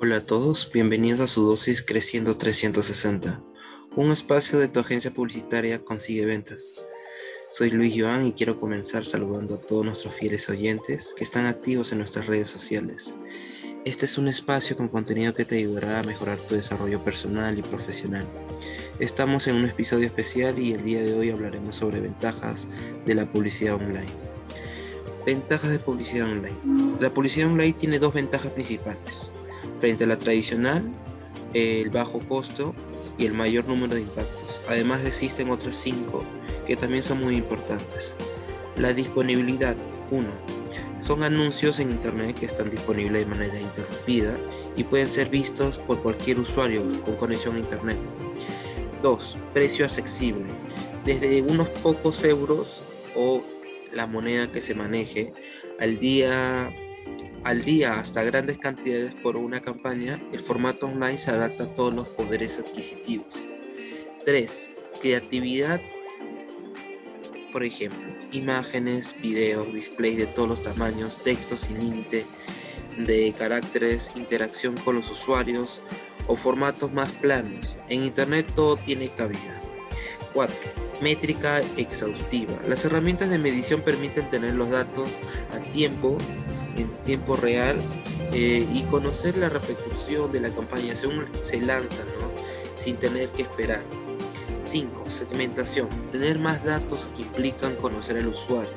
Hola 0.00 0.16
a 0.16 0.26
todos, 0.26 0.70
bienvenidos 0.72 1.20
a 1.20 1.26
su 1.28 1.46
dosis 1.46 1.80
Creciendo 1.80 2.36
360, 2.36 3.40
un 3.94 4.10
espacio 4.10 4.58
de 4.58 4.66
tu 4.66 4.80
agencia 4.80 5.14
publicitaria 5.14 5.84
Consigue 5.84 6.26
Ventas. 6.26 6.74
Soy 7.48 7.70
Luis 7.70 7.94
Joan 7.96 8.26
y 8.26 8.32
quiero 8.32 8.58
comenzar 8.58 9.04
saludando 9.04 9.54
a 9.54 9.60
todos 9.60 9.84
nuestros 9.84 10.12
fieles 10.14 10.50
oyentes 10.50 11.14
que 11.16 11.22
están 11.22 11.46
activos 11.46 11.92
en 11.92 11.98
nuestras 11.98 12.26
redes 12.26 12.50
sociales. 12.50 13.14
Este 13.84 14.06
es 14.06 14.18
un 14.18 14.26
espacio 14.26 14.76
con 14.76 14.88
contenido 14.88 15.32
que 15.32 15.44
te 15.44 15.58
ayudará 15.58 16.00
a 16.00 16.04
mejorar 16.04 16.40
tu 16.40 16.56
desarrollo 16.56 17.02
personal 17.04 17.56
y 17.56 17.62
profesional. 17.62 18.26
Estamos 18.98 19.46
en 19.46 19.56
un 19.56 19.66
episodio 19.66 20.06
especial 20.06 20.58
y 20.58 20.72
el 20.72 20.82
día 20.82 21.02
de 21.02 21.14
hoy 21.14 21.30
hablaremos 21.30 21.76
sobre 21.76 22.00
ventajas 22.00 22.66
de 23.06 23.14
la 23.14 23.30
publicidad 23.30 23.76
online. 23.76 24.12
Ventajas 25.24 25.70
de 25.70 25.78
publicidad 25.78 26.26
online. 26.26 26.96
La 27.00 27.10
publicidad 27.10 27.48
online 27.48 27.74
tiene 27.74 28.00
dos 28.00 28.12
ventajas 28.12 28.52
principales. 28.52 29.32
Frente 29.84 30.04
a 30.04 30.06
la 30.06 30.18
tradicional, 30.18 30.82
el 31.52 31.90
bajo 31.90 32.18
costo 32.20 32.74
y 33.18 33.26
el 33.26 33.34
mayor 33.34 33.68
número 33.68 33.94
de 33.94 34.00
impactos. 34.00 34.62
Además 34.66 35.04
existen 35.04 35.50
otras 35.50 35.76
cinco 35.76 36.24
que 36.66 36.74
también 36.74 37.02
son 37.02 37.22
muy 37.22 37.36
importantes. 37.36 38.14
La 38.78 38.94
disponibilidad. 38.94 39.76
1. 40.10 40.26
Son 41.02 41.22
anuncios 41.22 41.80
en 41.80 41.90
Internet 41.90 42.34
que 42.38 42.46
están 42.46 42.70
disponibles 42.70 43.26
de 43.26 43.30
manera 43.30 43.60
interrumpida 43.60 44.34
y 44.74 44.84
pueden 44.84 45.06
ser 45.06 45.28
vistos 45.28 45.78
por 45.80 46.02
cualquier 46.02 46.40
usuario 46.40 46.80
con 47.02 47.16
conexión 47.16 47.56
a 47.56 47.58
Internet. 47.58 47.98
2. 49.02 49.36
Precio 49.52 49.84
accesible. 49.84 50.46
Desde 51.04 51.42
unos 51.42 51.68
pocos 51.68 52.24
euros 52.24 52.82
o 53.14 53.42
la 53.92 54.06
moneda 54.06 54.50
que 54.50 54.62
se 54.62 54.74
maneje 54.74 55.34
al 55.78 55.98
día 55.98 56.74
al 57.44 57.62
día 57.62 57.98
hasta 57.98 58.22
grandes 58.22 58.58
cantidades 58.58 59.14
por 59.14 59.36
una 59.36 59.60
campaña, 59.60 60.20
el 60.32 60.40
formato 60.40 60.86
online 60.86 61.18
se 61.18 61.30
adapta 61.30 61.64
a 61.64 61.74
todos 61.74 61.94
los 61.94 62.08
poderes 62.08 62.58
adquisitivos. 62.58 63.44
3. 64.24 64.70
Creatividad. 65.00 65.80
Por 67.52 67.62
ejemplo, 67.62 68.00
imágenes, 68.32 69.14
videos, 69.20 69.72
displays 69.72 70.16
de 70.16 70.26
todos 70.26 70.48
los 70.48 70.62
tamaños, 70.62 71.22
textos 71.22 71.60
sin 71.60 71.78
límite 71.78 72.24
de 72.98 73.34
caracteres, 73.38 74.12
interacción 74.16 74.76
con 74.78 74.96
los 74.96 75.10
usuarios 75.10 75.82
o 76.26 76.36
formatos 76.36 76.92
más 76.92 77.12
planos. 77.12 77.76
En 77.88 78.04
Internet 78.04 78.50
todo 78.56 78.76
tiene 78.76 79.08
cabida. 79.10 79.60
4. 80.32 80.56
Métrica 81.02 81.60
exhaustiva. 81.76 82.54
Las 82.66 82.84
herramientas 82.84 83.28
de 83.28 83.38
medición 83.38 83.82
permiten 83.82 84.28
tener 84.30 84.54
los 84.54 84.70
datos 84.70 85.20
a 85.52 85.58
tiempo, 85.72 86.18
en 86.76 86.88
tiempo 87.04 87.36
real, 87.36 87.76
eh, 88.32 88.66
y 88.72 88.82
conocer 88.84 89.36
la 89.36 89.48
repercusión 89.48 90.32
de 90.32 90.40
la 90.40 90.50
campaña 90.50 90.96
según 90.96 91.26
se 91.40 91.60
lanza, 91.60 92.02
sin 92.74 92.96
tener 92.96 93.28
que 93.30 93.42
esperar. 93.42 93.82
5. 94.60 95.04
Segmentación. 95.08 95.88
Tener 96.10 96.38
más 96.38 96.64
datos 96.64 97.08
que 97.14 97.22
implican 97.22 97.76
conocer 97.76 98.16
al 98.16 98.28
usuario 98.28 98.72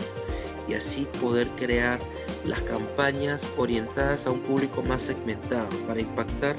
y 0.68 0.74
así 0.74 1.08
poder 1.22 1.48
crear 1.58 2.00
las 2.46 2.62
campañas 2.62 3.50
orientadas 3.58 4.28
a 4.28 4.32
un 4.32 4.42
público 4.42 4.84
más 4.84 5.02
segmentado 5.02 5.70
para 5.88 6.02
impactar 6.02 6.56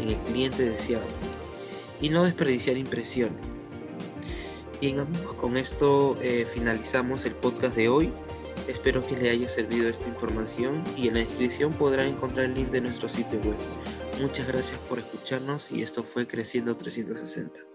en 0.00 0.08
el 0.08 0.16
cliente 0.16 0.68
deseado 0.68 1.06
y 2.00 2.10
no 2.10 2.24
desperdiciar 2.24 2.76
impresiones. 2.76 3.38
Bien 4.80 4.98
amigos, 4.98 5.34
con 5.34 5.56
esto 5.56 6.18
eh, 6.20 6.44
finalizamos 6.52 7.24
el 7.24 7.32
podcast 7.32 7.76
de 7.76 7.88
hoy. 7.88 8.12
Espero 8.68 9.06
que 9.06 9.16
le 9.16 9.30
haya 9.30 9.48
servido 9.48 9.88
esta 9.88 10.08
información 10.08 10.84
y 10.96 11.08
en 11.08 11.14
la 11.14 11.20
descripción 11.20 11.72
podrán 11.72 12.06
encontrar 12.06 12.46
el 12.46 12.54
link 12.54 12.70
de 12.70 12.80
nuestro 12.80 13.08
sitio 13.08 13.40
web. 13.40 13.56
Muchas 14.20 14.46
gracias 14.46 14.78
por 14.88 14.98
escucharnos 14.98 15.72
y 15.72 15.82
esto 15.82 16.04
fue 16.04 16.26
Creciendo 16.26 16.76
360. 16.76 17.72